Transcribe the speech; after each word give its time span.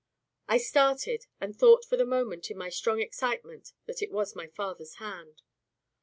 I 0.47 0.57
started, 0.57 1.27
and 1.39 1.55
thought 1.55 1.85
for 1.85 1.95
the 1.95 2.07
moment, 2.07 2.49
in 2.49 2.57
my 2.57 2.69
strong 2.69 2.99
excitement, 2.99 3.71
that 3.85 4.01
it 4.01 4.09
was 4.11 4.35
my 4.35 4.47
father's 4.47 4.95
hand. 4.95 5.43